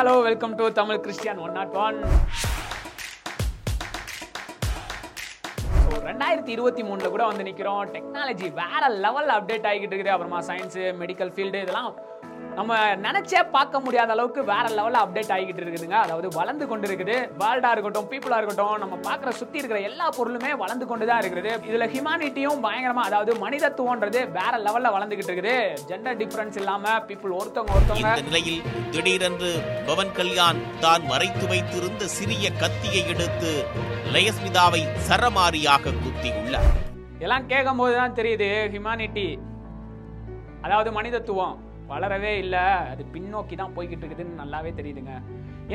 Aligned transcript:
Hello 0.00 0.12
welcome 0.26 0.52
to 0.58 0.66
Tamil 0.76 1.00
Christian 1.04 1.40
one 1.44 1.52
nought 1.56 1.74
one 1.86 1.96
ரெண்டாயிரத்தி 6.06 6.52
இருபத்தி 6.54 6.82
மூணில் 6.88 7.12
கூட 7.14 7.24
வந்து 7.30 7.44
நிக்கிறோம். 7.48 7.82
டெக்னாலஜி 7.96 8.48
வேற 8.60 8.82
லெவல் 9.04 9.28
அப்டேட் 9.34 9.68
ஆகிட்டு 9.70 9.94
இருக்குது. 9.94 10.12
அப்புறமா 10.14 10.40
சயின்ஸ் 10.48 10.78
மெடிக்கல் 11.02 11.32
ஃபீல்டு 11.34 11.60
இதெல்லாம் 11.64 11.90
நம்ம 12.60 12.78
நினைச்சே 13.04 13.40
பார்க்க 13.52 13.80
முடியாத 13.84 14.10
அளவுக்கு 14.14 14.40
வேற 14.50 14.64
லெவலில் 14.78 15.00
அப்டேட் 15.02 15.30
ஆகிட்டு 15.34 15.60
இருக்குதுங்க. 15.62 15.98
அதாவது 16.04 16.28
வளர்ந்து 16.38 16.64
கொண்டு 16.70 16.86
இருக்குது 16.88 17.14
வேர்ல்டா 17.42 17.70
இருக்கட்டும் 17.74 18.08
பீப்புளா 18.10 18.38
இருக்கட்டும் 18.40 18.74
நம்ம 18.82 18.96
பார்க்குற 19.06 19.30
சுத்தி 19.38 19.56
இருக்கிற 19.60 19.78
எல்லா 19.88 20.06
பொருளுமே 20.16 20.50
வளர்ந்து 20.62 20.86
கொண்டு 20.90 21.04
தான் 21.10 21.20
இருக்குது. 21.22 21.52
இதுல 21.68 21.86
ஹியூமானிட்டியும் 21.92 22.60
பயங்கரமா 22.66 23.04
அதாவது 23.10 23.34
மனிதத்துவன்றது 23.44 24.20
வேற 24.36 24.52
லெவல்ல 24.66 24.90
வளர்ந்துகிட்டு 24.96 25.32
இருக்குது. 25.32 25.54
ஜெண்டர் 25.90 26.18
டிஃபரன்ஸ் 26.22 26.58
இல்லாம 26.62 26.96
பீப்புள் 27.08 27.36
ஒருத்தவங்க 27.38 27.78
ஒருத்தவங்க 27.78 28.26
நிலையில் 28.28 28.60
திடீரென்று 28.96 29.52
பவன் 29.88 30.12
கல்யாண் 30.18 30.60
தான் 30.84 31.06
மறைத்து 31.12 31.48
வைத்திருந்த 31.54 32.10
சிறிய 32.18 32.52
கத்தியை 32.62 33.02
எடுத்து 33.14 33.54
லயஸ்மிதாவை 34.16 34.82
சரமாரியாக 35.08 35.94
குத்தியுள்ளார். 36.04 36.70
எல்லாம் 37.24 37.48
கேட்கும் 37.54 37.82
போது 37.84 37.96
தான் 38.02 38.18
தெரியுது 38.20 38.50
ஹியூமானிட்டி 38.76 39.28
அதாவது 40.66 40.88
மனிதத்துவம். 41.00 41.56
வளரவே 41.90 42.32
இல்லை. 42.42 42.64
அது 42.92 43.04
பின்னோக்கி 43.14 43.56
தான் 43.56 43.74
போய்கிட்டு 43.76 44.04
இருக்குதுன்னு 44.06 44.40
நல்லாவே 44.42 44.72
தெரியுதுங்க. 44.80 45.14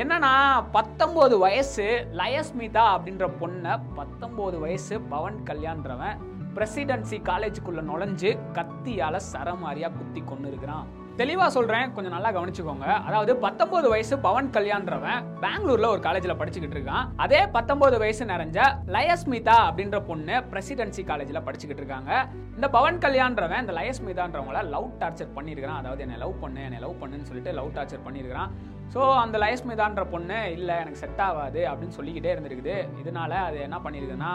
என்னன்னா 0.02 0.32
பத்தொம்போது 0.72 1.34
வயசு 1.38 1.86
லயஸ்மிதா 2.12 2.84
அப்படின்ற 2.94 3.26
பொண்ணை 3.40 3.74
பத்தொம்போது 3.96 4.58
வயசு 4.58 5.00
பவன் 5.00 5.38
கல்யாண்ன்றவன் 5.44 6.18
பிரசிடென்சி 6.54 7.18
காலேஜுக்குள்ள 7.30 7.80
நுழைஞ்சு 7.90 8.30
கத்தியால 8.58 9.16
சரமாரியா 9.32 9.88
குத்தி 9.96 10.22
கொண்டு 10.24 10.48
இருக்கிறான் 10.48 10.86
தெளிவாக 11.20 11.50
சொல்கிறேன் 11.56 11.92
கொஞ்சம் 11.96 12.14
நல்லா 12.14 12.30
கவனிச்சுக்கோங்க. 12.36 12.86
அதாவது 13.08 13.32
பத்தொன்பது 13.44 13.86
வயசு 13.92 14.14
பவன் 14.26 14.48
கல்யாண்றவன் 14.56 15.20
பெங்களூர்ல 15.44 15.86
ஒரு 15.94 16.02
காலேஜில் 16.06 16.38
படிச்சுக்கிட்டு 16.40 16.76
இருக்கான். 16.78 17.06
அதே 17.24 17.40
பத்தொன்பது 17.56 17.96
வயசு 18.02 18.24
நிறைஞ்ச 18.32 18.58
லயஸ்மிதா 18.96 19.56
அப்படின்ற 19.68 19.98
பொண்ணு 20.10 20.36
பிரசிடென்சி 20.52 21.04
காலேஜில் 21.10 21.44
படிச்சுக்கிட்டு 21.46 21.82
இருக்காங்க. 21.84 22.12
இந்த 22.56 22.68
பவன் 22.76 23.00
கல்யாண்றவன் 23.06 23.62
இந்த 23.64 23.74
லயஸ்மிதான்றவங்கள 23.78 24.62
லவ் 24.74 24.88
டார்ச்சர் 25.02 25.34
பண்ணியிருக்கான் 25.38 25.80
அதாவது 25.82 26.04
என்னை 26.06 26.18
லவ் 26.24 26.36
பண்ணு 26.44 26.62
என்னை 26.68 26.80
லவ் 26.86 27.00
பண்ணுன்னு 27.02 27.28
சொல்லிட்டு 27.30 27.54
லவ் 27.60 27.74
டார்ச்சர் 27.78 28.06
பண்ணியிருக்கான் 28.06 28.52
ஸோ 28.94 29.00
அந்த 29.22 29.36
லயஸ்மிதான்ற 29.42 30.02
பொண்ணு 30.12 30.38
இல்லை 30.56 30.74
எனக்கு 30.82 31.00
செட் 31.00 31.20
ஆகாது 31.24 31.62
அப்படின்னு 31.70 31.96
சொல்லிக்கிட்டே 31.96 32.30
இருந்திருக்குது. 32.34 32.76
இதனால 33.02 33.32
அது 33.48 33.58
என்ன 33.66 33.78
பண்ணியிருக்குன்னா 33.84 34.32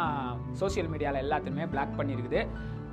சோஷியல் 0.61 0.91
மீடியாவில் 0.94 1.23
எல்லாத்தையுமே 1.25 1.67
பிளாக் 1.73 1.97
பண்ணியிருக்குது 1.99 2.41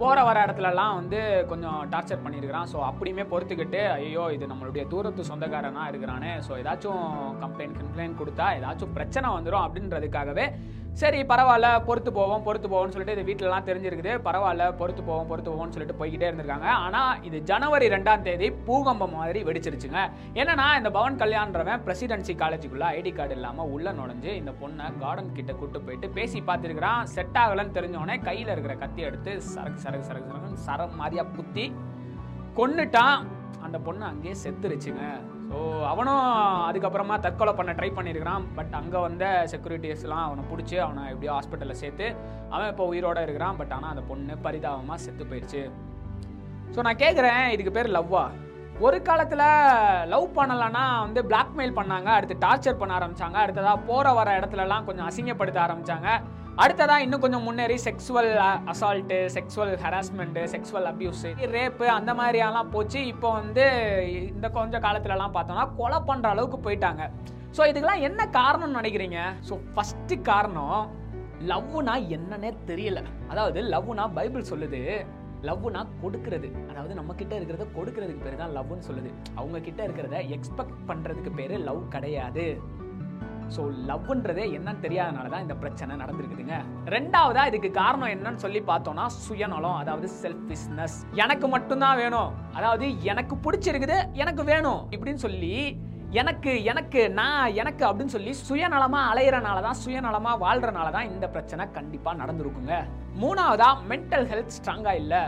போகிற 0.00 0.18
வர 0.26 0.38
இடத்துலலாம் 0.46 0.96
வந்து 0.98 1.20
கொஞ்சம் 1.50 1.78
டார்ச்சர் 1.92 2.24
பண்ணியிருக்கிறான் 2.24 2.68
ஸோ 2.72 2.78
அப்படியுமே 2.88 3.24
பொறுத்துக்கிட்டு 3.32 3.80
ஐயோ 3.94 4.24
இது 4.34 4.44
நம்மளுடைய 4.46 4.82
தூரத்து 4.92 5.22
சொந்தக்காரனாக 5.30 5.90
இருக்கிறானே. 5.92 6.32
ஸோ 6.46 6.52
ஏதாச்சும் 6.60 7.02
கம்ப்ளைண்ட் 7.42 7.78
கம்ப்ளைண்ட் 7.82 8.20
கொடுத்தா 8.20 8.46
ஏதாச்சும் 8.58 8.94
பிரச்சனை 8.98 9.28
வந்துடும் 9.36 9.64
அப்படின்றதுக்காகவே 9.66 10.46
சரி 11.00 11.18
பரவாயில்ல 11.30 11.68
பொறுத்து 11.88 12.10
போவோம் 12.16 12.44
பொறுத்து 12.46 12.68
போவோம்னு 12.70 12.94
சொல்லிட்டு 12.94 13.14
இது 13.16 13.27
வீட்டிலலாம் 13.28 13.66
தெரிஞ்சிருக்குது. 13.68 14.12
பரவாயில்ல 14.27 14.64
பொறுத்து 14.80 15.02
போவோம் 15.08 15.28
பொறுத்து 15.30 15.50
போவோம்னு 15.50 15.74
சொல்லிட்டு 15.74 15.98
போய்கிட்டே 16.00 16.27
இருந்திருக்காங்க. 16.28 16.68
ஆனால் 16.84 17.20
இது 17.28 17.38
ஜனவரி 17.50 17.86
ரெண்டாம் 17.94 18.24
தேதி 18.28 18.48
பூகம்பம் 18.68 19.14
மாதிரி 19.19 19.42
வெடிச்சிருச்சுங்க. 19.48 20.00
என்னன்னா 20.41 20.66
இந்த 20.80 20.91
பவன் 20.98 21.20
கல்யாண்றவன் 21.22 21.84
பிரசிடென்சி 21.86 22.34
காலேஜுக்குள்ள 22.42 22.88
ஐடி 22.98 23.12
கார்டு 23.19 23.36
இல்லாமல் 23.38 23.70
உள்ள 23.76 23.92
நுழைஞ்சு 24.00 24.32
இந்த 24.41 24.54
பொண்ணை 24.62 24.88
கார்டன் 25.04 25.32
கிட்ட 25.38 25.54
கூட்டு 25.60 25.84
போயிட்டு 25.86 26.10
பேசி 26.19 26.41
பார்த்துருக்குறான். 26.50 27.02
செட் 27.14 27.41
ஆகலன்னு 27.44 27.76
தெரிஞ்சோடனே 27.78 28.19
கையில் 28.28 28.52
இருக்கிற 28.56 28.76
கத்தி 28.84 29.02
எடுத்து 29.10 29.34
சரக்கு 29.54 29.82
சரக்கு 29.86 30.08
சரக்கு 30.10 30.30
சரக்கு 30.34 30.66
சரம் 30.69 31.00
மாதிரியாக 31.02 31.34
குத்தி 31.38 31.66
கொன்னுட்டான். 32.60 33.19
அந்த 33.66 33.76
பொண்ணு 33.86 34.04
அங்கேயே 34.12 34.36
செத்துருச்சுங்க. 34.44 35.04
ஸோ 35.50 35.58
அவனும் 35.91 36.24
அதுக்கப்புறமா 36.68 37.14
தற்கொலை 37.27 37.52
பண்ண 37.58 37.70
ட்ரை 37.78 37.88
பண்ணியிருக்கிறான். 37.98 38.42
பட் 38.56 38.74
அங்கே 38.80 38.98
வந்த 39.06 39.24
செக்யூரிட்டிஸ்லாம் 39.52 40.24
அவனை 40.27 40.42
பிடிச்சி 40.50 40.77
அவனை 40.86 41.02
எப்படியோ 41.12 41.32
ஹாஸ்பிட்டலில் 41.36 41.80
சேர்த்து 41.82 42.06
அவன் 42.54 42.70
இப்போ 42.72 42.86
உயிரோடு 42.92 43.22
இருக்கிறான். 43.27 43.58
பட் 43.60 43.72
ஆனால் 43.76 43.92
அந்த 43.94 44.04
பொண்ணு 44.10 44.36
பரிதாபமாக 44.46 44.98
செத்து 45.04 45.31
போயிடுச்சு 45.31 45.62
ஸோ 46.75 46.81
நான் 46.86 47.03
கேட்குறேன் 47.04 47.42
இதுக்கு 47.54 47.72
பேர் 47.76 47.97
லவ்வா 47.98 48.25
ஒரு 48.86 48.98
காலத்தில் 49.06 49.47
லவ் 50.12 50.26
பண்ணலைன்னா 50.36 50.82
வந்து 51.04 51.20
பிளாக்மெயில் 51.31 51.78
பண்ணாங்க 51.78 52.09
அடுத்து 52.16 52.34
டார்ச்சர் 52.44 52.80
பண்ண 52.80 52.92
ஆரம்பிச்சாங்க 52.98 53.38
அடுத்ததாக 53.44 53.84
போகிற 53.88 54.12
வர 54.19 54.34
இடத்துலலாம் 54.41 54.86
கொஞ்சம் 54.88 55.09
அசிங்கப்படுத்த 55.09 55.59
ஆரம்பிச்சாங்க. 55.65 56.09
அடுத்ததாக 56.62 57.02
இன்னும் 57.04 57.22
கொஞ்சம் 57.22 57.44
முன்னேறி 57.46 57.74
sexual 57.84 58.30
assault 58.70 59.16
sexual 59.34 59.72
harassment 59.82 60.42
sexual 60.52 60.86
abuse 60.91 61.24
rape 61.52 61.86
அந்த 61.96 62.12
மாதிரியெல்லாம் 62.20 62.70
போச்சு. 62.72 63.00
இப்போ 63.10 63.28
வந்து 63.36 63.64
இந்த 64.30 64.46
கொஞ்சம் 64.56 64.82
காலத்துலலாம் 64.86 65.34
பார்த்தோம்னா 65.36 65.66
கொலை 65.80 65.98
பண்ணுற 66.08 66.28
அளவுக்கு 66.34 66.58
போயிட்டாங்க. 66.64 67.04
ஸோ 67.56 67.60
இதுக்கெல்லாம் 67.70 68.02
என்ன 68.08 68.26
காரணம்னு 68.38 68.78
நினைக்கிறீங்க? 68.80 69.20
ஸோ 69.50 69.56
ஃபஸ்ட்டு 69.76 70.18
காரணம் 70.30 70.80
லவ்னா 71.52 71.94
என்னன்னே 72.16 72.50
தெரியல. 72.70 73.02
அதாவது 73.32 73.62
லவ்னா 73.74 74.06
பைபிள் 74.18 74.50
சொல்லுது 74.50 74.82
லவ்னா 75.48 75.80
கொடுக்கறது. 76.02 76.50
அதாவது 76.70 76.92
நம்ம 77.00 77.14
கிட்ட 77.22 77.34
இருக்கிறத 77.38 77.66
கொடுக்கறதுக்கு 77.78 78.24
பேர் 78.26 78.42
தான் 78.42 78.54
லவ்னு 78.58 78.86
சொல்லுது. 78.88 79.12
அவங்க 79.41 79.58
கிட்ட 79.68 79.80
இருக்கிறத 79.88 80.16
எக்ஸ்பெக்ட் 80.38 80.84
பண்றதுக்கு 80.91 81.32
பேர் 81.41 81.56
லவ் 81.68 81.82
கிடையாது. 81.94 82.47
ஸோ 83.54 83.62
லவ்ன்றதே 83.88 84.44
என்னன்னு 84.56 84.84
தெரியாதனால 84.86 85.31
தான் 85.34 85.44
இந்த 85.47 85.56
பிரச்சனை 85.62 85.92
நடந்திருக்குதுங்க. 86.03 86.56
ரெண்டாவதா 86.94 87.42
இதுக்கு 87.50 87.70
காரணம் 87.82 88.12
என்னன்னு 88.14 88.44
சொல்லி 88.44 88.60
பார்த்தோம்னா 88.70 89.04
சுயநலம் 89.26 89.78
அதாவது 89.82 90.09
செல்ஃபிஷ்னஸ் 90.22 90.97
எனக்கு 91.25 91.48
மட்டும்தான் 91.56 92.00
வேணும். 92.03 92.32
அதாவது 92.59 92.88
எனக்கு 93.12 93.36
பிடிச்சிருக்குது 93.47 93.98
எனக்கு 94.25 94.44
வேணும் 94.53 94.82
இப்படின்னு 94.97 95.25
சொல்லி 95.26 95.54
எனக்கு 96.20 96.53
எனக்கு 96.72 97.00
நான் 97.16 97.54
எனக்கு 97.62 97.82
அப்படின்னு 97.88 98.14
சொல்லி 98.14 98.32
சுயநலமா 98.47 99.00
அலையிறனால 99.09 99.59
தான் 99.66 99.80
சுயநலமா 99.82 100.32
வாழ்றனால 100.44 100.91
தான் 100.94 101.10
இந்த 101.15 101.26
பிரச்சனை 101.34 101.65
கண்டிப்பா 101.78 102.10
நடந்திருக்குங்க. 102.20 102.76
மூணாவதா 103.22 103.69
மென்டல் 103.91 104.26
ஹெல்த் 104.30 104.56
ஸ்ட்ராங்கா 104.56 104.92
இல்லை. 105.03 105.22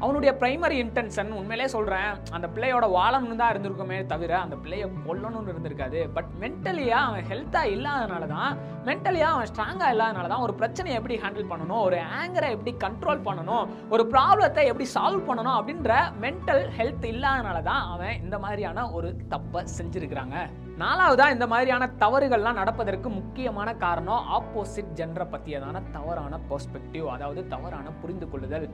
அவனுடைய 0.00 0.32
பிரைமரி 0.40 0.76
இன்டென்ஷன் 0.84 1.30
உண்மையிலே 1.38 1.66
சொல்கிறேன் 1.74 2.10
அந்த 2.36 2.46
பிள்ளையோட 2.54 2.86
வாழணும்னு 2.96 3.40
தான் 3.40 3.52
இருந்திருக்குமே 3.52 3.98
தவிர 4.06 4.32
அந்த 4.40 4.56
பிள்ளையை 4.56 4.86
கொல்லணும்னு 5.06 5.52
இருந்திருக்காது. 5.54 6.00
பட் 6.16 6.30
மென்டலியாக 6.42 7.08
அவன் 7.08 7.26
ஹெல்த்தாக 7.30 7.72
இல்லாதனால 7.76 8.26
தான் 8.26 8.52
மென்டலியாக 8.84 9.36
அவன் 9.36 9.50
ஸ்ட்ராங்காக 9.52 9.94
இல்லாதனால 9.94 10.28
தான் 10.28 10.44
ஒரு 10.46 10.54
பிரச்சனையை 10.54 10.98
எப்படி 11.00 11.18
ஹேண்டில் 11.24 11.50
பண்ணணும் 11.52 11.82
ஒரு 11.88 11.98
ஆங்கரை 12.20 12.50
எப்படி 12.56 12.74
கண்ட்ரோல் 12.84 13.24
பண்ணணும் 13.28 13.66
ஒரு 13.88 14.04
ப்ராப்ளத்தை 14.14 14.64
எப்படி 14.72 14.88
சால்வ் 14.94 15.26
பண்ணணும் 15.28 15.56
அப்படின்ற 15.58 15.92
மென்டல் 16.24 16.64
ஹெல்த் 16.78 17.06
இல்லாதனால 17.14 17.60
தான் 17.62 17.84
அவன் 17.94 18.16
இந்த 18.24 18.38
மாதிரியான 18.38 18.86
ஒரு 18.90 19.10
தப்பை 19.34 19.62
செஞ்சிருக்கிறாங்க. 19.78 20.36
நாலாவதா 20.82 21.24
இந்த 21.34 21.46
மாதிரியான 21.46 21.84
தவறுகள்லாம் 22.02 22.58
நடப்பதற்கு 22.60 23.08
முக்கியமான 23.10 23.68
காரணம் 23.84 24.26
ஆப்போசிட் 24.36 24.92
ஜென்ரை 24.98 25.26
பற்றியதான 25.32 25.82
தவறான 25.96 26.38
பெர்ஸ்பெக்டிவ் 26.50 27.06
அதாவது 27.14 27.40
தவறான 27.54 27.86
புரிந்து 28.02 28.26
கொள்ளுதல் 28.28 28.66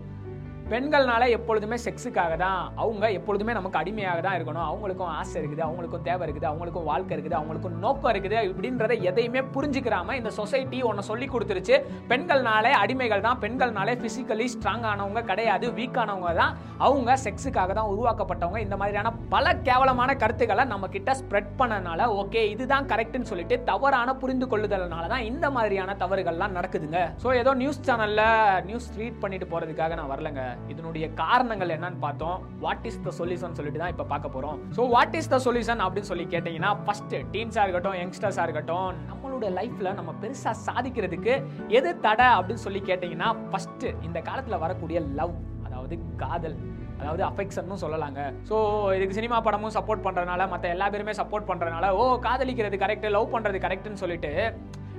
பெண்கள்னால 0.73 1.23
எப்பொழுதுமே 1.37 1.77
செக்ஸுக்காக 1.85 2.35
தான் 2.43 2.61
அவங்க 2.83 3.05
எப்பொழுதுமே 3.19 3.53
நமக்கு 3.59 3.79
அடிமையாக 3.81 4.21
தான் 4.27 4.37
இருக்கணும். 4.39 4.67
அவங்களுக்கும் 4.71 5.11
ஆசை 5.19 5.35
இருக்குது 5.41 5.65
அவங்களுக்கும் 5.67 6.05
தேவை 6.07 6.23
இருக்குது 6.27 6.49
அவங்களுக்கும் 6.51 6.87
வாழ்க்கை 6.91 7.13
இருக்குது 7.17 7.37
அவங்களுக்கும் 7.39 7.77
நோக்கம் 7.85 8.11
இருக்குது 8.13 8.39
இப்படின்றத 8.51 8.95
எதையுமே 9.11 9.41
புரிஞ்சுக்கிறாம 9.57 10.15
இந்த 10.21 10.31
சொசைட்டி 10.39 10.79
ஒன்று 10.91 11.03
சொல்லி 11.11 11.27
கொடுத்துருச்சு. 11.35 11.77
பெண்கள்னாலே 12.13 12.73
அடிமைகள் 12.83 13.25
தான் 13.27 13.41
பெண்கள்னாலே 13.45 13.97
பிசிக்கலி 14.05 14.47
ஸ்ட்ராங் 14.55 14.87
ஆனவங்க 14.93 15.23
கிடையாது 15.33 15.69
வீக் 15.81 16.01
ஆனவங்க 16.05 16.33
தான். 16.41 16.55
அவங்க 16.87 17.19
செக்ஸுக்காக 17.27 17.71
தான் 17.81 17.91
உருவாக்கப்பட்டவங்க. 17.95 18.63
இந்த 18.67 18.79
மாதிரியான 18.83 19.13
பல 19.35 19.55
கேவலமான 19.69 20.17
கருத்துக்களை 20.25 20.67
நம்ம 20.73 20.91
கிட்ட 20.97 21.19
ஸ்ப்ரெட் 21.21 21.53
பண்ணனால 21.61 22.09
ஓகே 22.23 22.43
இதுதான் 22.55 22.91
கரெக்ட்னு 22.95 23.31
சொல்லிட்டு 23.33 23.59
தவறான 23.71 24.17
புரிந்து 24.25 24.49
கொள்ளுதல்னால 24.55 25.05
தான் 25.15 25.29
இந்த 25.31 25.47
மாதிரியான 25.59 25.99
தவறுகள்லாம் 26.05 26.59
நடக்குதுங்க. 26.61 27.01
ஸோ 27.25 27.31
ஏதோ 27.43 27.55
நியூஸ் 27.63 27.85
சேனலில் 27.91 28.27
நியூஸ் 28.71 28.91
ரீட் 29.03 29.23
பண்ணிட்டு 29.25 29.53
போகிறதுக்காக 29.55 29.95
நான் 30.01 30.13
வரலங்க. 30.15 30.43
இதனுடைய 30.73 31.07
காரணங்கள் 31.23 31.75
என்னன்னு 31.77 32.01
பார்த்தோம். 32.07 32.37
வாட் 32.65 32.87
இஸ் 32.91 33.01
த 33.07 33.13
சொல்யூஷன் 33.21 33.57
சொல்லிட்டு 33.59 33.83
தான் 33.83 33.93
இப்போ 33.95 34.07
பார்க்க 34.13 34.35
போறோம். 34.37 34.59
So 34.77 34.85
what 34.95 35.17
is 35.21 35.31
the 35.35 35.39
solution 35.47 35.83
அப்படின்னு 35.87 36.11
சொல்லி 36.13 36.27
கேட்டீங்கன்னா 36.35 36.73
ஃபர்ஸ்ட் 36.85 37.17
டீன்ஸா 37.35 37.65
இருக்கட்டும் 37.67 37.97
யங்ஸ்டர்ஸா 38.03 38.45
இருக்கட்டும் 38.49 38.91
நம்மளோட 39.11 39.49
லைஃப்ல 39.59 39.95
நம்ம 39.99 40.15
பெருசா 40.23 40.53
சாதிக்கிறதுக்கு 40.69 41.35
எது 41.79 41.93
தடை 42.07 42.29
அப்படின்னு 42.39 42.65
சொல்லி 42.67 42.83
கேட்டீங்கன்னா 42.91 43.31
ஃபர்ஸ்ட் 43.51 43.87
இந்த 44.09 44.21
காலத்துல 44.31 44.59
வரக்கூடிய 44.67 45.01
லவ் 45.21 45.35
அதாவது 45.67 45.97
காதல் 46.23 46.57
அதாவது 47.01 47.23
அஃபெக்ஷன்னு 47.29 47.83
சொல்லலாங்க. 47.83 48.21
ஸோ 48.49 48.57
இதுக்கு 48.97 49.17
சினிமா 49.19 49.39
படமும் 49.47 49.75
சப்போர்ட் 49.77 50.05
பண்ணுறதுனால 50.05 50.43
மற்ற 50.53 50.67
எல்லா 50.75 50.87
பேருமே 50.93 51.15
சப்போர்ட் 51.21 51.49
பண்ணுறதுனால 51.49 51.89
ஓ 52.01 52.05
காதலிக்கிறது 52.27 52.77
கரெக்ட் 52.83 53.07
லவ் 53.17 53.33
பண்ணுறது 53.35 53.59
கரெக்ட்னு 53.65 54.03
சொல்லிட்டு 54.03 54.33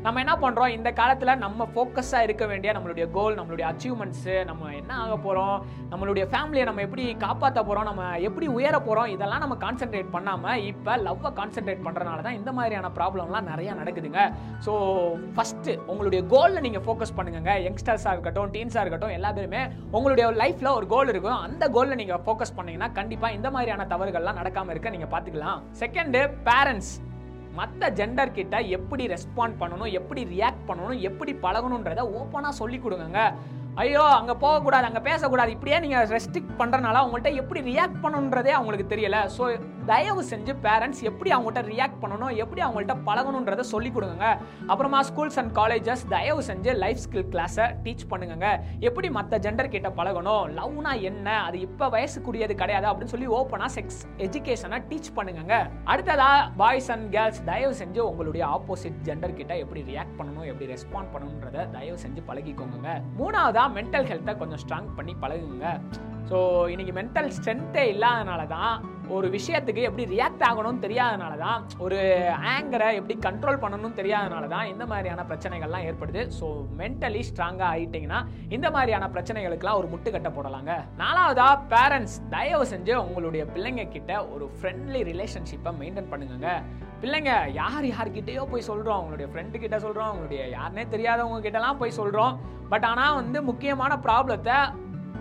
நம்ம 0.06 0.20
என்ன 0.24 0.34
பண்ணுறோம் 0.42 0.74
இந்த 0.76 0.90
காலத்தில் 0.98 1.40
நம்ம 1.44 1.66
ஃபோக்கஸாக 1.74 2.26
இருக்க 2.26 2.44
வேண்டிய 2.50 2.70
நம்மளுடைய 2.76 3.06
கோல் 3.16 3.38
நம்மளுடைய 3.38 3.66
அச்சீவ்மெண்ட்ஸு 3.70 4.36
நம்ம 4.50 4.72
என்ன 4.80 4.92
ஆக 5.04 5.14
போகிறோம் 5.24 5.56
நம்மளுடைய 5.92 6.26
ஃபேமிலியை 6.32 6.66
நம்ம 6.70 6.82
எப்படி 6.88 7.04
காப்பாற்ற 7.24 7.60
போகிறோம் 7.70 7.88
நம்ம 7.90 8.04
எப்படி 8.28 8.48
உயர 8.58 8.76
போகிறோம் 8.88 9.10
இதெல்லாம் 9.14 9.44
நம்ம 9.44 9.56
கான்சென்ட்ரேட் 9.64 10.12
பண்ணாமல் 10.16 10.62
இப்போ 10.72 10.98
லவ்வை 11.08 11.32
கான்சென்ட்ரேட் 11.40 11.82
பண்ணுறனால 11.88 12.26
தான் 12.28 12.38
இந்த 12.40 12.54
மாதிரியான 12.58 12.92
ப்ராப்ளம்லாம் 13.00 13.50
நிறையா 13.52 13.74
நடக்குதுங்க. 13.82 14.22
ஸோ 14.68 14.76
ஃபஸ்ட்டு 15.38 15.76
உங்களுடைய 15.94 16.22
கோலில் 16.36 16.64
நீங்கள் 16.68 16.86
ஃபோக்கஸ் 16.88 17.16
பண்ணுங்க. 17.20 17.56
யங்ஸ்டர்ஸாக 17.68 18.16
இருக்கட்டும் 18.18 18.54
டீன்ஸாக 18.58 18.86
இருக்கட்டும் 18.86 19.16
எல்லா 19.18 19.32
பேருமே 19.40 19.64
உங்களுடைய 19.98 20.28
லைஃப்பில் 20.44 20.76
ஒரு 20.78 20.88
கோல் 20.94 21.12
இருக்கும். 21.16 21.42
அந்த 21.48 21.72
கோலில் 21.78 22.00
நீங்கள் 22.04 22.24
ஃபோக்கஸ் 22.28 22.56
பண்ணீங்கன்னா 22.60 22.92
கண்டிப்பாக 23.02 23.38
இந்த 23.40 23.50
மாதிரியான 23.58 23.90
தவறுகள்லாம் 23.96 24.40
நடக்காமல் 24.44 24.76
இருக்க 24.76 24.96
நீங்கள் 24.98 25.14
பார்த்துக்கலாம். 25.16 25.60
செகண்டு 25.84 26.24
பேரண்ட்ஸ் 26.50 26.94
மற்ற 27.60 27.90
ஜெண்டர் 28.00 28.36
கிட்ட 28.38 28.56
எப்படி 28.78 29.04
ரெஸ்பாண்ட் 29.16 29.60
பண்ணணும் 29.62 29.92
எப்படி 30.00 30.22
ரியாக்ட் 30.36 30.66
பண்ணணும் 30.70 31.04
எப்படி 31.10 31.34
பழகணுன்றத 31.46 32.04
ஓப்பனாக 32.20 32.60
சொல்லி 32.62 32.80
கொடுங்க 32.86 33.22
ஐயோ 33.84 34.04
அங்கே 34.18 34.34
போகக்கூடாது 34.44 34.88
அங்கே 34.90 35.02
பேசக்கூடாது 35.08 35.54
இப்படியே 35.56 35.78
நீங்கள் 35.84 36.12
ரெஸ்ட்ரிக்ட் 36.16 36.60
பண்ணுறனால 36.60 37.00
அவங்கள்ட்ட 37.02 37.32
எப்படி 37.42 37.62
ரியாக்ட் 37.72 37.98
பண்ணணுன்றதே 38.04 38.52
அவங்களுக்கு 38.58 38.86
தெரியல. 38.94 39.18
ஸோ 39.38 39.44
தயவு 39.90 40.22
செஞ்சு 40.30 40.54
பேரண்ட்ஸ் 40.66 41.02
எப்படி 41.10 41.30
அவங்கள்ட்ட 41.36 41.62
ரியாக்ட் 41.72 42.00
பண்ணணும் 42.04 42.34
எப்படி 42.44 42.62
அவங்கள்ட்ட 42.66 42.96
பழகணுன்றத 43.08 43.64
சொல்லி 43.72 43.90
கொடுங்க 43.92 44.28
அப்புறமா 44.68 45.00
ஸ்கூல்ஸ் 45.10 45.40
அண்ட் 45.42 45.54
காலேஜஸ் 45.60 46.04
தயவு 46.10 46.42
செஞ்சு 46.50 46.72
லைஃப் 46.84 47.02
ஸ்கில் 47.04 47.28
கிளாஸை 47.34 47.66
டீச் 47.84 48.06
பண்ணுங்க 48.12 48.48
எப்படி 48.80 49.10
மற்ற 49.10 49.40
ஜெண்டர் 49.46 49.74
கிட்ட 49.76 49.90
பழகணும் 50.00 50.46
லவ்னா 50.58 50.94
என்ன 51.10 51.28
அது 51.48 51.60
இப்போ 51.60 51.88
வயசுக்குரியது 51.90 52.56
கிடையாது 52.62 52.90
அப்படின்னு 52.92 53.14
சொல்லி 53.16 53.30
ஓப்பனாக 53.40 53.72
செக்ஸ் 53.76 54.00
எஜுகேஷனை 54.28 54.80
டீச் 54.90 55.12
பண்ணுங்க 55.14 55.54
அடுத்ததா 55.88 56.30
பாய்ஸ் 56.58 56.90
அண்ட் 56.96 57.08
கேர்ள்ஸ் 57.16 57.44
தயவு 57.52 57.76
செஞ்சு 57.82 58.02
உங்களுடைய 58.10 58.46
ஆப்போசிட் 58.58 59.00
ஜெண்டர் 59.10 59.38
கிட்ட 59.42 59.54
எப்படி 59.58 59.84
ரியாக்ட் 59.92 60.18
பண்ணணும் 60.20 60.50
எப்படி 60.52 60.68
ரெஸ்பாண்ட் 60.74 61.14
பண்ணணுன்றத 61.14 61.68
தயவு 61.78 62.00
செஞ்சு 62.06 62.24
பழகிக்கோங்க 62.32 62.90
மூணாவதா 63.22 63.66
மென்டல் 63.78 64.10
ஹெல்த்தை 64.12 64.36
கொஞ்சம் 64.38 64.64
ஸ்ட்ராங் 64.66 64.92
பண்ணி 64.98 65.16
பழகுங்க. 65.24 65.68
ஸோ 66.30 66.38
இன்னைக்கு 66.74 66.94
மென்டல் 67.00 67.32
ஸ்ட்ரென்த்தே 67.38 67.84
இல்லாதனால 67.94 68.44
தான் 68.48 68.76
ஒரு 69.10 69.28
விஷயத்துக்கு 69.30 69.82
எப்படி 69.88 70.06
ரியாக்ட் 70.14 70.44
ஆகணும்னு 70.48 70.84
தெரியாதனால 70.86 71.34
தான் 71.38 71.64
ஒரு 71.86 71.98
ஆங்கரை 72.54 72.88
எப்படி 73.00 73.16
கண்ட்ரோல் 73.26 73.60
பண்ணணும்னு 73.64 74.00
தெரியாதனால 74.00 74.48
தான் 74.48 74.70
இந்த 74.72 74.86
மாதிரியான 74.86 75.26
பிரச்சனைகள்லாம் 75.32 75.86
ஏற்படுது. 75.90 76.22
ஸோ 76.40 76.48
மென்டலி 76.80 77.22
ஸ்ட்ராங்காக 77.30 77.70
ஆகிட்டிங்கன்னா 77.74 78.22
இந்த 78.50 78.72
மாதிரியான 78.72 79.10
பிரச்சனைகளுக்கெல்லாம் 79.16 79.80
ஒரு 79.82 79.90
முட்டுக்கட்டை 79.94 80.32
போடலாங்க. 80.38 80.72
நாலாவதா 81.02 81.50
பேரண்ட்ஸ் 81.74 82.18
தயவு 82.30 82.66
செஞ்சு 82.74 82.96
உங்களுடைய 83.06 83.46
பிள்ளைங்க 83.54 83.86
கிட்ட 83.96 84.26
ஒரு 84.34 84.48
ஃப்ரெண்ட்லி 84.58 85.04
ரிலேஷன்ஷிப்பை 85.12 85.74
மெயின்டைன் 85.82 86.12
பண்ணுங்க 86.14 86.50
பிள்ளைங்க 87.02 87.32
யார் 87.62 87.86
யார்கிட்டயோ 87.86 88.44
போய் 88.52 88.68
சொல்கிறோம் 88.70 88.98
அவங்களுடைய 88.98 89.28
ஃப்ரெண்டு 89.32 89.58
கிட்ட 89.64 89.78
சொல்கிறோம் 89.80 90.10
அவங்களுடைய 90.10 90.44
யாருனே 90.58 90.86
தெரியாதவங்க 90.94 91.40
கிட்டலாம் 91.48 91.82
போய் 91.82 91.98
சொல்கிறோம் 92.00 92.36
பட் 92.70 92.86
ஆனால் 92.92 93.16
வந்து 93.16 93.42
முக்கியமான 93.44 93.94
ப்ராப்ளத்தை 94.06 94.58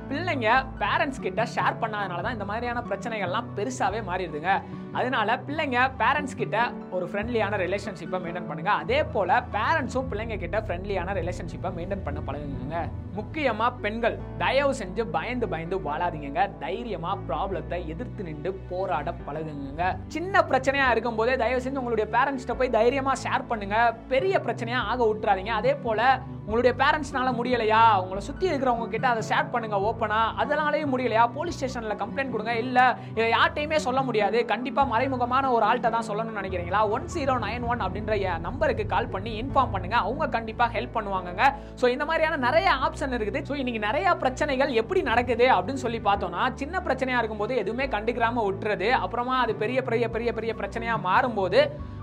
பிள்ளைங்க 0.09 0.49
பேரண்ட்ஸ் 0.83 1.23
கிட்ட 1.27 1.43
ஷேர் 1.55 1.81
பண்ணாதனால 1.83 2.23
தான் 2.27 2.37
இந்த 2.37 2.47
மாதிரியான 2.51 2.83
பிரச்சனைகள்லாம் 2.91 3.51
பெருசாகவே 3.59 4.01
மாறிடுதுங்க. 4.09 4.53
அதனால 4.99 5.37
பிள்ளைங்க 5.47 5.79
பேரண்ட்ஸ் 6.01 6.37
கிட்ட 6.41 6.56
ஒரு 6.97 7.05
ஃப்ரெண்ட்லியான 7.11 7.56
ரிலேஷன்ஷிப்பை 7.62 8.19
மெயின்டைன் 8.25 8.49
பண்ணுங்க. 8.51 8.73
அதே 8.83 8.99
போல் 9.15 9.33
பேரண்ட்ஸும் 9.56 10.09
பிள்ளைங்க 10.11 10.37
கிட்ட 10.43 10.59
ஃப்ரெண்ட்லியான 10.67 11.15
ரிலேஷன்ஷிப்பை 11.21 11.71
மெயின்டைன் 11.79 12.05
பண்ண 12.06 12.21
பழகுங்க. 12.29 12.83
முக்கியமாக 13.19 13.81
பெண்கள் 13.85 14.17
தயவு 14.43 14.73
செஞ்சு 14.81 15.03
பயந்து 15.17 15.49
பயந்து 15.55 15.79
வாழாதீங்க 15.89 16.47
தைரியமாக 16.65 17.17
ப்ராப்ளத்தை 17.29 17.81
எதிர்த்து 17.95 18.29
நின்று 18.29 18.53
போராட 18.71 19.09
பழகுங்க. 19.27 19.83
சின்ன 20.17 20.45
பிரச்சனையா 20.50 20.89
இருக்கும் 20.95 21.19
போதே 21.21 21.37
தயவு 21.45 21.65
செஞ்சு 21.67 21.83
உங்களுடைய 21.83 22.09
பேரண்ட்ஸ்கிட்ட 22.17 22.57
போய் 22.61 22.77
தைரியமாக 22.79 23.23
ஷேர் 23.25 23.50
பண்ணுங்க. 23.50 23.79
பெரிய 24.15 24.37
பிரச்சனையா 24.47 24.81
ஆக 24.93 25.00
விட்டுறாதீங்க. 25.11 25.55
அதே 25.62 25.75
போல் 25.87 26.07
உங்களுடைய 26.46 26.73
பேரண்ட்ஸ்னால 26.81 27.29
முடியலையா? 27.37 27.82
உங்களை 28.00 28.20
சுற்றி 28.26 28.44
இருக்கிறவங்க 28.49 28.87
கிட்ட 28.94 29.06
அதை 29.12 29.23
ஷேர் 29.29 29.46
பண்ணுங்க 29.52 29.76
ஓப்பனா 29.88 30.19
அதனாலேயும் 30.43 30.91
முடியலையா? 30.94 31.23
போலீஸ் 31.37 31.56
ஸ்டேஷனில் 31.58 32.00
கம்ப்ளைண்ட் 32.02 32.32
கொடுங்க. 32.35 32.55
இல்லை 32.64 32.85
இதை 33.14 33.29
யார்ட்டையுமே 33.37 33.79
சொல்ல 33.87 34.00
முடியாது. 34.08 34.38
கண்டிப்பாக 34.52 34.93
மறைமுகமான 34.93 35.52
ஒரு 35.56 35.64
ஆள்கிட்ட 35.69 35.91
தான் 35.96 36.06
சொல்லணும்னு 36.08 36.41
நினைக்கிறீங்களா? 36.41 36.82
ஒன் 36.96 37.06
ஜீரோ 37.14 37.37
நைன் 37.46 37.64
ஒன் 37.70 37.85
அப்படின்ற 37.87 38.19
நம்பருக்கு 38.49 38.87
கால் 38.94 39.11
பண்ணி 39.14 39.32
இன்ஃபார்ம் 39.43 39.73
பண்ணுங்க. 39.76 39.96
அவங்க 40.08 40.29
கண்டிப்பாக 40.37 40.70
ஹெல்ப் 40.76 40.94
பண்ணுவாங்க 40.99 41.49
ஸோ 41.81 41.88
இந்த 41.94 42.06
மாதிரியான 42.11 42.41
நிறைய 42.47 42.69
ஆப்ஷன் 42.88 43.17
இருக்குது. 43.19 43.43
ஸோ 43.49 43.56
இன்னைக்கு 43.62 43.82
நிறைய 43.88 44.14
பிரச்சனைகள் 44.25 44.76
எப்படி 44.82 45.02
நடக்குது 45.11 45.49
அப்படின்னு 45.56 45.85
சொல்லி 45.87 46.02
பார்த்தோம்னா 46.11 46.44
சின்ன 46.62 46.82
பிரச்சனையா 46.88 47.20
இருக்கும்போது 47.23 47.56
எதுவுமே 47.64 47.88
கண்டுக்கிறாம 47.97 48.44
விட்டுறது 48.49 48.90
அப்புறமா 49.05 49.37
அது 49.47 49.55
பெரிய 49.64 49.81
பெரிய 49.88 50.05
பெரிய 50.17 50.32
பெரிய 50.40 50.55
பிரச்சனையா 50.61 50.97
மாறும்போது 51.08 51.62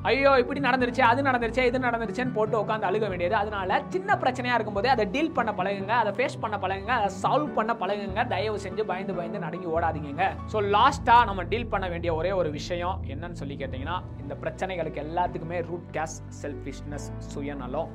ஐயோ 0.10 0.30
இப்படி 0.42 0.60
நடந்துருச்சு 0.66 1.02
அது 1.10 1.22
நடந்துருச்சு 1.28 1.64
இது 1.70 1.80
நடந்துருச்சுன்னு 1.80 2.36
போட்டு 2.38 2.56
உட்காந்து 2.62 2.88
அழுக 2.90 3.06
வேண்டியது. 3.12 3.36
அதனால 3.42 3.82
சின்ன 3.96 4.16
பிரச்சனையா 4.22 4.56
இருக்கும்போது 4.58 4.90
அதை 4.94 5.04
டீல் 5.16 5.36
பண்ண 5.38 5.52
பழகுங்க 5.60 5.94
அதை 6.02 6.12
ஃபேஸ் 6.18 6.38
பண்ண 6.44 6.58
பழகுங்க 6.64 6.94
அதை 7.00 7.10
சால்வ் 7.24 7.52
பண்ண 7.58 7.74
பழகுங்க. 7.82 8.28
தயவு 8.34 8.58
செஞ்சு 8.66 8.86
பயந்து 8.92 9.16
பயந்து 9.20 9.40
நடுங்கி 9.46 9.68
ஓடாதீங்க 9.76 10.28
ஸோ 10.54 10.60
லாஸ்டா 10.76 11.18
நம்ம 11.30 11.44
டீல் 11.52 11.72
பண்ண 11.74 11.88
வேண்டிய 11.94 12.14
ஒரே 12.20 12.32
ஒரு 12.32 12.52
விஷயம் 12.60 12.98
என்னன்னு 13.14 13.40
சொல்லி 13.42 13.58
கேட்டிங்கன்னா 13.64 13.98
இந்த 14.22 14.36
பிரச்சனைகளுக்கு 14.44 15.04
எல்லாத்துக்குமே 15.08 15.60
ரூட் 15.70 15.92
கேஸ் 15.98 16.18
செல்ஃபிஷ்னஸ் 16.42 17.08
சுயநலம். 17.34 17.92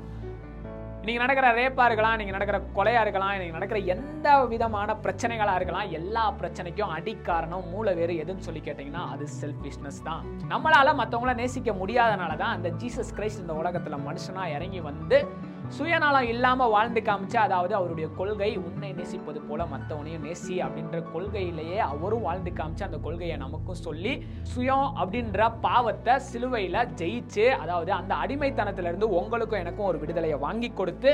நீங்கள் 1.06 1.22
நடக்கிற 1.24 1.48
ரேப்பாக 1.54 1.86
இருக்கலாம் 1.86 2.18
நீங்கள் 2.18 2.36
நடக்கிற 2.36 2.58
கொலையாக 2.74 3.02
இருக்கலாம் 3.02 3.38
நீங்கள் 3.38 3.58
நடக்கிற 3.58 3.78
எந்த 3.94 4.28
விதமான 4.46 4.96
பிரச்சனைகளா 5.04 5.54
இருக்கலாம் 5.54 5.90
எல்லா 5.90 6.24
பிரச்சனைக்கும் 6.40 6.94
அடிக்காரணம் 6.96 7.68
மூல 7.70 7.92
வேறு 7.92 8.14
எதுன்னு 8.22 8.38
சொல்லி 8.38 8.60
கேட்டிங்கன்னா 8.60 9.04
அது 9.12 9.26
செல்ஃபிஷ்னஸ் 9.40 10.00
தான். 10.02 10.22
நம்மளால 10.48 10.94
மற்றவங்கள 10.94 11.34
நேசிக்க 11.34 11.72
முடியாதனால 11.72 12.36
தான் 12.36 12.54
அந்த 12.56 12.70
ஜீசஸ் 12.82 13.14
கிரைஸ்ட் 13.16 13.42
இந்த 13.44 13.54
உலகத்துல 13.54 13.98
மனுஷனா 14.08 14.44
இறங்கி 14.56 14.80
வந்து 14.80 15.18
சுயநலம் 15.68 16.28
இல்லாமல் 16.28 16.70
வாழ்ந்து 16.70 17.00
காமிச்சு 17.00 17.38
அதாவது 17.38 17.72
அவருடைய 17.74 18.06
கொள்கை 18.16 18.50
உன்னை 18.56 18.90
நேசிப்பது 18.92 19.40
போல 19.40 19.64
மற்றவனையும் 19.66 20.24
நேசி 20.24 20.56
அப்படின்ற 20.62 20.98
கொள்கையிலேயே 21.12 21.78
அவரும் 21.86 22.22
வாழ்ந்து 22.22 22.50
காமிச்சு 22.50 22.84
அந்த 22.84 22.98
கொள்கையை 22.98 23.36
நமக்கும் 23.36 23.80
சொல்லி 23.80 24.12
சுயம் 24.54 24.88
அப்படின்ற 24.96 25.48
பாவத்தை 25.60 26.14
சிலுவையில் 26.26 26.80
ஜெயிச்சு 26.96 27.46
அதாவது 27.56 27.92
அந்த 27.92 28.14
அடிமைத்தனத்திலிருந்து 28.14 29.08
உங்களுக்கும் 29.12 29.60
எனக்கும் 29.60 29.86
ஒரு 29.86 29.98
விடுதலையை 29.98 30.38
வாங்கி 30.38 30.70
கொடுத்து 30.72 31.12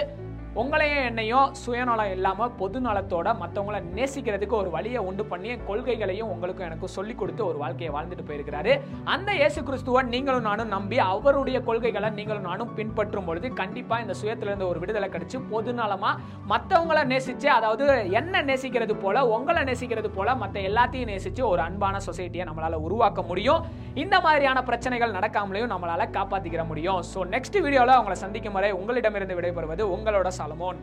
உங்களையும் 0.60 1.04
என்னையும் 1.08 1.52
சுயநலம் 1.60 2.10
இல்லாமல் 2.14 2.50
பொது 2.58 2.78
நலத்தோட 2.86 3.28
மற்றவங்கள 3.42 3.76
நேசிக்கிறதுக்கு 3.98 4.54
ஒரு 4.62 4.70
வழியை 4.74 5.00
உண்டு 5.08 5.24
பண்ணி 5.30 5.50
கொள்கைகளையும் 5.68 6.30
உங்களுக்கும் 6.32 6.66
எனக்கும் 6.66 6.92
சொல்லி 6.96 7.14
கொடுத்து 7.20 7.42
ஒரு 7.50 7.58
வாழ்க்கையை 7.62 7.92
வாழ்ந்துட்டு 7.94 8.24
போயிருக்கிறாரு. 8.30 8.72
அந்த 9.14 9.30
இயேசு 9.38 9.60
கிறிஸ்துவை 9.68 10.00
நீங்களும் 10.14 10.46
நானும் 10.48 10.72
நம்பி 10.74 10.98
அவருடைய 11.12 11.60
கொள்கைகளை 11.68 12.10
நீங்களும் 12.18 12.46
நானும் 12.50 12.74
பின்பற்றும் 12.78 13.26
பொழுது 13.28 13.50
கண்டிப்பா 13.60 13.98
இந்த 14.02 14.16
சுயத்திலிருந்து 14.20 14.68
ஒரு 14.72 14.82
விடுதலை 14.82 15.08
கிடைச்சு 15.14 15.40
பொது 15.52 15.74
நலமா 15.80 16.10
மற்றவங்கள 16.52 17.06
நேசிச்சு 17.12 17.48
அதாவது 17.56 17.86
என்ன 18.20 18.42
நேசிக்கிறது 18.50 18.96
போல 19.06 19.24
உங்களை 19.36 19.62
நேசிக்கிறது 19.70 20.10
போல 20.18 20.34
மற்ற 20.42 20.60
எல்லாத்தையும் 20.72 21.12
நேசிச்சு 21.12 21.44
ஒரு 21.52 21.64
அன்பான 21.68 22.02
சொசைட்டியை 22.08 22.46
நம்மளால 22.50 22.82
உருவாக்க 22.88 23.22
முடியும். 23.30 23.64
இந்த 24.04 24.16
மாதிரியான 24.26 24.58
பிரச்சனைகள் 24.68 25.16
நடக்காமலையும் 25.16 25.74
நம்மளால 25.74 26.10
காப்பாத்திக்கிற 26.18 26.62
முடியும். 26.68 27.00
ஸோ 27.14 27.18
நெக்ஸ்ட் 27.34 27.58
வீடியோவில் 27.64 27.98
உங்களை 28.02 28.18
சந்திக்கும் 28.26 28.56
வரை 28.60 28.72
உங்களிடமிருந்து 28.82 29.40
விடைபெறுவது 29.40 29.82
உங்களோட 29.96 30.28
Salomon. 30.42 30.76